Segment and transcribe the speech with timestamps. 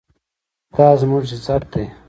[0.75, 1.85] دا زموږ عزت دی؟